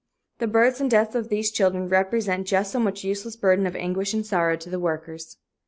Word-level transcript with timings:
The 0.39 0.47
births 0.47 0.81
and 0.81 0.89
deaths 0.89 1.13
of 1.13 1.29
these 1.29 1.51
children 1.51 1.87
represent 1.87 2.47
just 2.47 2.71
so 2.71 2.79
much 2.79 3.03
useless 3.03 3.35
burden 3.35 3.67
of 3.67 3.75
anguish 3.75 4.15
and 4.15 4.25
sorrow 4.25 4.55
to 4.55 4.67
the 4.67 4.79
workers. 4.79 5.37